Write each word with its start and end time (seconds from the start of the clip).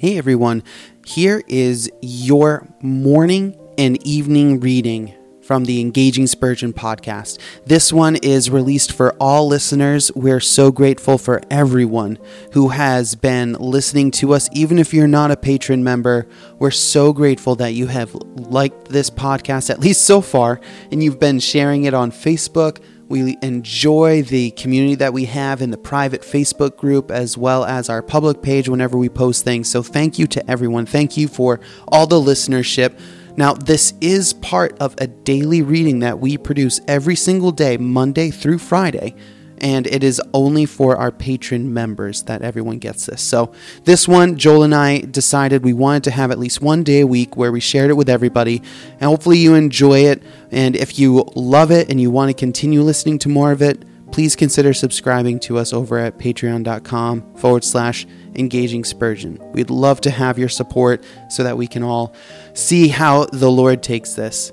Hey 0.00 0.16
everyone, 0.16 0.62
here 1.04 1.42
is 1.46 1.90
your 2.00 2.66
morning 2.80 3.54
and 3.76 4.02
evening 4.06 4.60
reading 4.60 5.14
from 5.50 5.64
the 5.64 5.80
Engaging 5.80 6.28
Spurgeon 6.28 6.72
podcast. 6.72 7.40
This 7.66 7.92
one 7.92 8.14
is 8.14 8.50
released 8.50 8.92
for 8.92 9.14
all 9.14 9.48
listeners. 9.48 10.12
We're 10.14 10.38
so 10.38 10.70
grateful 10.70 11.18
for 11.18 11.42
everyone 11.50 12.20
who 12.52 12.68
has 12.68 13.16
been 13.16 13.54
listening 13.54 14.12
to 14.12 14.32
us, 14.32 14.48
even 14.52 14.78
if 14.78 14.94
you're 14.94 15.08
not 15.08 15.32
a 15.32 15.36
patron 15.36 15.82
member. 15.82 16.28
We're 16.60 16.70
so 16.70 17.12
grateful 17.12 17.56
that 17.56 17.74
you 17.74 17.88
have 17.88 18.14
liked 18.14 18.90
this 18.90 19.10
podcast, 19.10 19.70
at 19.70 19.80
least 19.80 20.04
so 20.04 20.20
far, 20.20 20.60
and 20.92 21.02
you've 21.02 21.18
been 21.18 21.40
sharing 21.40 21.82
it 21.82 21.94
on 21.94 22.12
Facebook 22.12 22.78
we 23.08 23.36
enjoy 23.42 24.22
the 24.22 24.52
community 24.52 24.94
that 24.94 25.12
we 25.12 25.24
have 25.24 25.62
in 25.62 25.72
the 25.72 25.76
private 25.76 26.22
Facebook 26.22 26.76
group 26.76 27.10
as 27.10 27.36
well 27.36 27.64
as 27.64 27.88
our 27.88 28.02
public 28.02 28.40
page 28.40 28.68
whenever 28.68 28.96
we 28.96 29.08
post 29.08 29.42
things. 29.42 29.68
So, 29.68 29.82
thank 29.82 30.16
you 30.16 30.28
to 30.28 30.48
everyone. 30.48 30.86
Thank 30.86 31.16
you 31.16 31.26
for 31.26 31.58
all 31.88 32.06
the 32.06 32.20
listenership. 32.20 32.96
Now, 33.36 33.54
this 33.54 33.94
is 34.00 34.32
part 34.34 34.76
of 34.78 34.94
a 34.98 35.06
daily 35.06 35.62
reading 35.62 36.00
that 36.00 36.18
we 36.18 36.36
produce 36.36 36.80
every 36.88 37.16
single 37.16 37.52
day, 37.52 37.76
Monday 37.76 38.30
through 38.30 38.58
Friday 38.58 39.14
and 39.60 39.86
it 39.86 40.02
is 40.02 40.20
only 40.32 40.66
for 40.66 40.96
our 40.96 41.10
patron 41.10 41.72
members 41.72 42.22
that 42.22 42.42
everyone 42.42 42.78
gets 42.78 43.06
this. 43.06 43.20
So, 43.20 43.52
this 43.84 44.08
one, 44.08 44.36
Joel 44.36 44.62
and 44.64 44.74
I 44.74 45.00
decided 45.00 45.62
we 45.62 45.72
wanted 45.72 46.04
to 46.04 46.10
have 46.12 46.30
at 46.30 46.38
least 46.38 46.62
one 46.62 46.82
day 46.82 47.00
a 47.00 47.06
week 47.06 47.36
where 47.36 47.52
we 47.52 47.60
shared 47.60 47.90
it 47.90 47.94
with 47.94 48.08
everybody, 48.08 48.62
and 48.92 49.02
hopefully 49.02 49.38
you 49.38 49.54
enjoy 49.54 50.00
it. 50.06 50.22
And 50.50 50.74
if 50.74 50.98
you 50.98 51.24
love 51.34 51.70
it 51.70 51.90
and 51.90 52.00
you 52.00 52.10
want 52.10 52.30
to 52.30 52.34
continue 52.34 52.82
listening 52.82 53.18
to 53.20 53.28
more 53.28 53.52
of 53.52 53.62
it, 53.62 53.84
please 54.12 54.36
consider 54.36 54.72
subscribing 54.72 55.38
to 55.40 55.58
us 55.58 55.72
over 55.72 55.98
at 55.98 56.18
patreon.com 56.18 57.34
forward 57.36 57.64
slash 57.64 58.06
engaging 58.34 58.84
Spurgeon. 58.84 59.38
We'd 59.52 59.70
love 59.70 60.00
to 60.02 60.10
have 60.10 60.38
your 60.38 60.48
support 60.48 61.04
so 61.28 61.42
that 61.42 61.56
we 61.56 61.66
can 61.66 61.82
all 61.82 62.14
see 62.54 62.88
how 62.88 63.26
the 63.26 63.50
Lord 63.50 63.82
takes 63.82 64.14
this. 64.14 64.52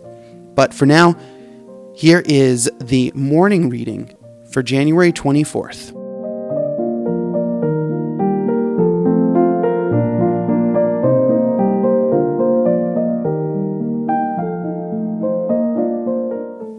But 0.55 0.73
for 0.73 0.85
now, 0.85 1.16
here 1.95 2.23
is 2.25 2.69
the 2.80 3.11
morning 3.16 3.69
reading 3.69 4.16
for 4.52 4.63
January 4.63 5.11
24th. 5.11 5.97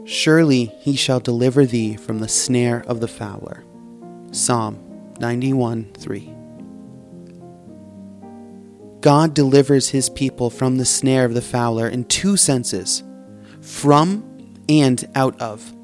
Surely 0.09 0.73
he 0.81 0.97
shall 0.97 1.21
deliver 1.21 1.67
thee 1.67 1.95
from 1.95 2.21
the 2.21 2.29
snare 2.29 2.83
of 2.87 3.01
the 3.01 3.07
fowler. 3.07 3.63
Psalm 4.33 5.13
91 5.21 5.93
3. 5.93 6.35
God 9.03 9.35
delivers 9.35 9.91
his 9.91 10.09
people 10.09 10.49
from 10.49 10.79
the 10.79 10.87
snare 10.87 11.27
of 11.27 11.35
the 11.35 11.43
fowler 11.43 11.87
in 11.87 12.05
two 12.05 12.39
senses 12.39 13.03
from 13.61 14.55
and 14.67 15.07
out 15.15 15.39
of. 15.43 15.75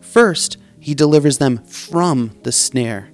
First, 0.00 0.56
he 0.80 0.92
delivers 0.92 1.38
them 1.38 1.58
from 1.58 2.36
the 2.42 2.50
snare, 2.50 3.12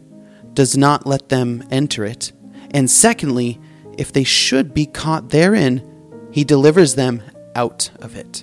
does 0.55 0.75
not 0.75 1.07
let 1.07 1.29
them 1.29 1.65
enter 1.71 2.07
it. 2.07 2.33
And 2.71 2.91
secondly, 2.91 3.61
if 3.99 4.11
they 4.11 4.25
should 4.25 4.73
be 4.73 4.87
caught 4.87 5.29
therein, 5.29 5.87
he 6.33 6.45
delivers 6.45 6.95
them 6.95 7.23
out 7.55 7.91
of 8.01 8.17
it. 8.17 8.43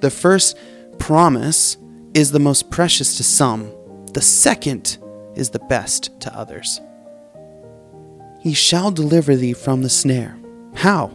The 0.00 0.10
first 0.10 0.56
promise 1.00 1.76
is 2.14 2.30
the 2.30 2.38
most 2.38 2.70
precious 2.70 3.16
to 3.16 3.24
some, 3.24 3.72
the 4.12 4.20
second 4.20 4.98
is 5.34 5.50
the 5.50 5.58
best 5.58 6.20
to 6.20 6.32
others. 6.36 6.80
He 8.40 8.54
shall 8.54 8.92
deliver 8.92 9.34
thee 9.34 9.54
from 9.54 9.82
the 9.82 9.88
snare. 9.88 10.38
How? 10.74 11.10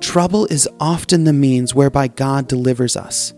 Trouble 0.00 0.46
is 0.46 0.68
often 0.78 1.24
the 1.24 1.32
means 1.32 1.74
whereby 1.74 2.08
God 2.08 2.46
delivers 2.46 2.96
us. 2.96 3.34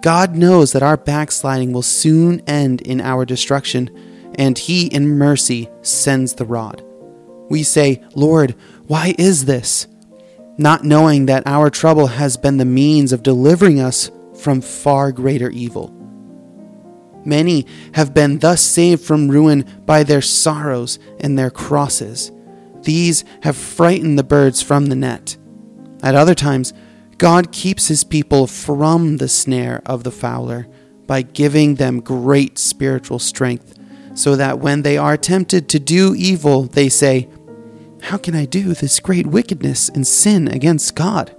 God 0.00 0.36
knows 0.36 0.72
that 0.72 0.82
our 0.82 0.96
backsliding 0.96 1.72
will 1.72 1.82
soon 1.82 2.40
end 2.46 2.80
in 2.82 3.00
our 3.00 3.24
destruction, 3.24 3.90
and 4.36 4.56
He, 4.56 4.86
in 4.86 5.18
mercy, 5.18 5.68
sends 5.82 6.34
the 6.34 6.44
rod. 6.44 6.82
We 7.50 7.62
say, 7.62 8.02
Lord, 8.14 8.54
why 8.86 9.14
is 9.18 9.44
this? 9.44 9.86
Not 10.58 10.84
knowing 10.84 11.26
that 11.26 11.46
our 11.46 11.70
trouble 11.70 12.06
has 12.06 12.36
been 12.36 12.56
the 12.56 12.64
means 12.64 13.12
of 13.12 13.22
delivering 13.22 13.80
us 13.80 14.10
from 14.38 14.60
far 14.60 15.12
greater 15.12 15.50
evil. 15.50 15.92
Many 17.24 17.66
have 17.94 18.14
been 18.14 18.38
thus 18.38 18.62
saved 18.62 19.02
from 19.02 19.28
ruin 19.28 19.64
by 19.84 20.04
their 20.04 20.22
sorrows 20.22 20.98
and 21.18 21.36
their 21.36 21.50
crosses. 21.50 22.30
These 22.82 23.24
have 23.42 23.56
frightened 23.56 24.16
the 24.16 24.24
birds 24.24 24.62
from 24.62 24.86
the 24.86 24.94
net. 24.94 25.36
At 26.04 26.14
other 26.14 26.36
times, 26.36 26.72
God 27.18 27.50
keeps 27.50 27.88
his 27.88 28.04
people 28.04 28.46
from 28.46 29.16
the 29.16 29.28
snare 29.28 29.82
of 29.86 30.04
the 30.04 30.12
fowler 30.12 30.68
by 31.06 31.22
giving 31.22 31.76
them 31.76 32.00
great 32.00 32.58
spiritual 32.58 33.18
strength, 33.18 33.74
so 34.14 34.36
that 34.36 34.60
when 34.60 34.82
they 34.82 34.96
are 34.96 35.16
tempted 35.16 35.68
to 35.70 35.80
do 35.80 36.14
evil, 36.14 36.62
they 36.62 36.88
say, 36.88 37.28
How 38.02 38.18
can 38.18 38.34
I 38.34 38.44
do 38.44 38.74
this 38.74 39.00
great 39.00 39.26
wickedness 39.26 39.88
and 39.88 40.06
sin 40.06 40.46
against 40.46 40.94
God? 40.94 41.34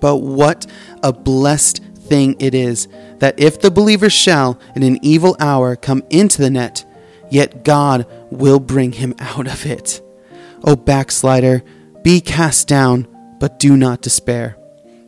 But 0.00 0.16
what 0.16 0.66
a 1.02 1.12
blessed 1.12 1.82
thing 2.08 2.36
it 2.38 2.54
is 2.54 2.88
that 3.18 3.38
if 3.38 3.60
the 3.60 3.70
believer 3.70 4.10
shall 4.10 4.58
in 4.74 4.82
an 4.82 4.98
evil 5.02 5.36
hour 5.38 5.76
come 5.76 6.02
into 6.10 6.40
the 6.40 6.50
net, 6.50 6.84
yet 7.30 7.64
God 7.64 8.06
will 8.30 8.60
bring 8.60 8.92
him 8.92 9.14
out 9.18 9.46
of 9.46 9.66
it. 9.66 10.00
O 10.64 10.76
backslider, 10.76 11.62
be 12.02 12.20
cast 12.20 12.68
down, 12.68 13.06
but 13.38 13.58
do 13.58 13.76
not 13.76 14.02
despair. 14.02 14.56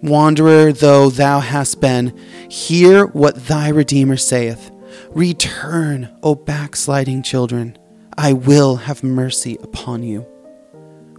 Wanderer 0.02 0.72
though 0.72 1.10
thou 1.10 1.40
hast 1.40 1.80
been, 1.80 2.16
hear 2.48 3.06
what 3.06 3.46
thy 3.46 3.68
Redeemer 3.68 4.16
saith. 4.16 4.70
Return, 5.10 6.08
O 6.22 6.34
backsliding 6.34 7.22
children, 7.22 7.76
I 8.16 8.32
will 8.32 8.76
have 8.76 9.02
mercy 9.02 9.56
upon 9.62 10.02
you. 10.02 10.26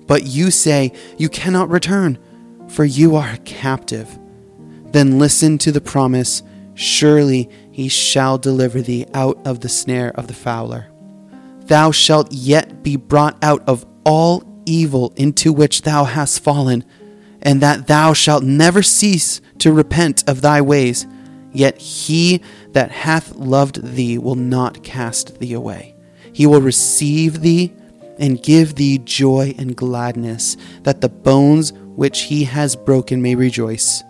But 0.08 0.25
you 0.25 0.52
say, 0.52 0.91
You 1.18 1.30
cannot 1.30 1.70
return, 1.70 2.18
for 2.68 2.84
you 2.84 3.16
are 3.16 3.30
a 3.30 3.38
captive. 3.40 4.18
Then 4.91 5.19
listen 5.19 5.57
to 5.59 5.72
the 5.72 5.81
promise 5.81 6.44
Surely 6.74 7.50
he 7.72 7.88
shall 7.88 8.38
deliver 8.38 8.81
thee 8.81 9.06
out 9.13 9.38
of 9.46 9.59
the 9.59 9.69
snare 9.69 10.12
of 10.16 10.28
the 10.28 10.34
fowler. 10.34 10.88
Thou 11.66 11.91
shalt 11.91 12.31
yet 12.31 12.81
be 12.84 12.96
brought 12.96 13.38
out 13.44 13.62
of 13.68 13.85
all 14.03 14.44
evil 14.66 15.13
into 15.16 15.53
which 15.53 15.84
thou 15.84 16.06
hast 16.06 16.44
fallen 16.44 16.84
and 17.41 17.62
that 17.62 17.88
thou 17.88 18.13
shalt 18.13 18.44
never 18.44 18.84
cease 18.84 19.41
to 19.59 19.72
repent 19.72 20.28
of 20.28 20.41
thy 20.41 20.62
ways. 20.62 21.08
Yet 21.52 21.78
he 21.78 22.41
that 22.72 22.91
hath 22.91 23.35
loved 23.35 23.96
thee 23.96 24.18
will 24.18 24.35
not 24.35 24.84
cast 24.84 25.40
thee 25.40 25.53
away. 25.53 25.96
He 26.34 26.46
will 26.47 26.62
receive 26.62 27.41
thee 27.41 27.73
and 28.18 28.41
give 28.41 28.75
thee 28.75 29.00
joy 29.00 29.56
and 29.58 29.75
gladness, 29.75 30.56
that 30.84 31.02
the 31.02 31.09
bones 31.09 31.73
which 31.73 32.22
he 32.22 32.44
has 32.46 32.75
broken 32.75 33.22
may 33.22 33.35
rejoice. 33.35 34.03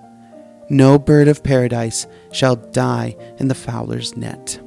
No 0.71 0.97
bird 0.97 1.27
of 1.27 1.43
paradise 1.43 2.07
shall 2.31 2.55
die 2.55 3.17
in 3.39 3.49
the 3.49 3.53
fowler's 3.53 4.15
net. 4.15 4.57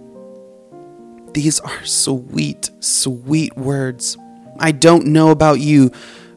These 1.33 1.61
are 1.61 1.83
sweet, 1.83 2.71
sweet 2.81 3.57
words. 3.57 4.19
I 4.59 4.73
don't 4.73 5.07
know 5.07 5.31
about 5.31 5.61
you, 5.61 5.93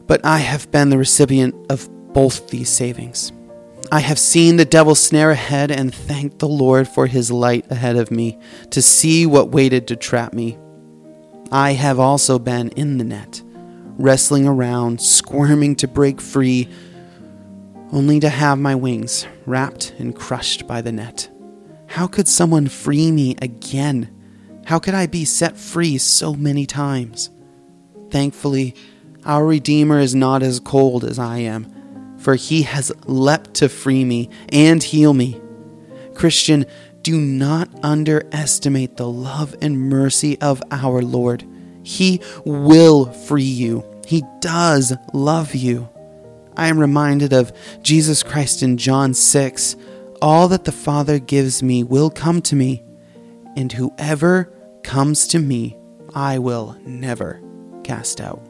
but 0.06 0.24
I 0.24 0.38
have 0.38 0.70
been 0.70 0.88
the 0.88 0.96
recipient 0.96 1.54
of 1.70 1.86
both 2.14 2.48
these 2.48 2.70
savings. 2.70 3.30
I 3.92 4.00
have 4.00 4.18
seen 4.18 4.56
the 4.56 4.64
devil's 4.64 5.00
snare 5.00 5.32
ahead 5.32 5.70
and 5.70 5.94
thanked 5.94 6.38
the 6.38 6.48
Lord 6.48 6.88
for 6.88 7.06
his 7.06 7.30
light 7.30 7.70
ahead 7.70 7.96
of 7.96 8.10
me 8.10 8.38
to 8.70 8.80
see 8.80 9.26
what 9.26 9.50
waited 9.50 9.86
to 9.88 9.96
trap 9.96 10.32
me. 10.32 10.56
I 11.52 11.74
have 11.74 12.00
also 12.00 12.38
been 12.38 12.70
in 12.70 12.96
the 12.96 13.04
net, 13.04 13.42
wrestling 13.98 14.46
around, 14.46 15.02
squirming 15.02 15.76
to 15.76 15.86
break 15.86 16.22
free, 16.22 16.70
only 17.92 18.20
to 18.20 18.28
have 18.28 18.58
my 18.58 18.74
wings 18.74 19.26
wrapped 19.46 19.94
and 19.98 20.14
crushed 20.14 20.66
by 20.66 20.82
the 20.82 20.92
net. 20.92 21.28
How 21.86 22.06
could 22.06 22.28
someone 22.28 22.68
free 22.68 23.10
me 23.10 23.36
again? 23.40 24.10
How 24.66 24.78
could 24.78 24.94
I 24.94 25.06
be 25.06 25.24
set 25.24 25.56
free 25.56 25.98
so 25.98 26.34
many 26.34 26.66
times? 26.66 27.30
Thankfully, 28.10 28.74
our 29.24 29.44
Redeemer 29.44 29.98
is 29.98 30.14
not 30.14 30.42
as 30.42 30.60
cold 30.60 31.04
as 31.04 31.18
I 31.18 31.38
am 31.38 31.74
for 32.18 32.34
he 32.34 32.62
has 32.62 32.92
leapt 33.06 33.54
to 33.54 33.68
free 33.68 34.04
me 34.04 34.28
and 34.50 34.82
heal 34.82 35.14
me. 35.14 35.40
Christian, 36.14 36.66
do 37.02 37.18
not 37.18 37.70
underestimate 37.82 38.96
the 38.96 39.08
love 39.08 39.54
and 39.62 39.88
mercy 39.88 40.38
of 40.40 40.62
our 40.70 41.00
Lord. 41.00 41.44
He 41.84 42.20
will 42.44 43.10
free 43.12 43.42
you, 43.44 43.84
He 44.06 44.24
does 44.40 44.92
love 45.14 45.54
you. 45.54 45.88
I 46.58 46.66
am 46.66 46.78
reminded 46.78 47.32
of 47.32 47.52
Jesus 47.82 48.24
Christ 48.24 48.64
in 48.64 48.76
John 48.78 49.14
6. 49.14 49.76
All 50.20 50.48
that 50.48 50.64
the 50.64 50.72
Father 50.72 51.20
gives 51.20 51.62
me 51.62 51.84
will 51.84 52.10
come 52.10 52.42
to 52.42 52.56
me, 52.56 52.82
and 53.54 53.70
whoever 53.70 54.52
comes 54.82 55.28
to 55.28 55.38
me, 55.38 55.76
I 56.16 56.40
will 56.40 56.76
never 56.84 57.40
cast 57.84 58.20
out. 58.20 58.44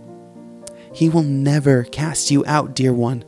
He 0.94 1.10
will 1.10 1.22
never 1.22 1.84
cast 1.84 2.30
you 2.30 2.42
out, 2.46 2.74
dear 2.74 2.94
one. 2.94 3.24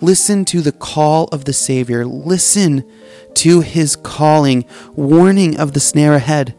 Listen 0.00 0.46
to 0.46 0.62
the 0.62 0.72
call 0.72 1.24
of 1.26 1.44
the 1.44 1.52
Savior. 1.52 2.06
Listen 2.06 2.90
to 3.34 3.60
his 3.60 3.96
calling, 3.96 4.64
warning 4.94 5.60
of 5.60 5.74
the 5.74 5.80
snare 5.80 6.14
ahead. 6.14 6.54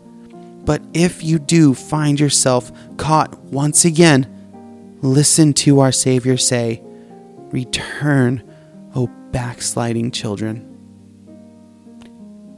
But 0.64 0.84
if 0.94 1.24
you 1.24 1.40
do 1.40 1.74
find 1.74 2.20
yourself 2.20 2.72
caught 2.98 3.38
once 3.46 3.84
again, 3.84 4.28
listen 5.02 5.54
to 5.54 5.80
our 5.80 5.92
Savior 5.92 6.38
say, 6.38 6.83
Return, 7.54 8.44
O 8.96 9.06
backsliding 9.32 10.10
children. 10.10 10.68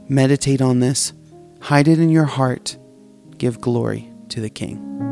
Meditate 0.08 0.62
on 0.62 0.80
this, 0.80 1.12
hide 1.60 1.86
it 1.86 2.00
in 2.00 2.08
your 2.08 2.24
heart, 2.24 2.78
give 3.36 3.60
glory 3.60 4.10
to 4.30 4.40
the 4.40 4.48
King. 4.48 5.05